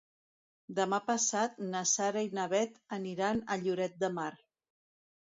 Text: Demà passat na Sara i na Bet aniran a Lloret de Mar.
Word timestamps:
Demà 0.77 0.99
passat 1.09 1.59
na 1.73 1.81
Sara 1.91 2.23
i 2.29 2.31
na 2.37 2.45
Bet 2.55 2.81
aniran 2.97 3.43
a 3.45 3.59
Lloret 3.67 4.01
de 4.05 4.11
Mar. 4.17 4.31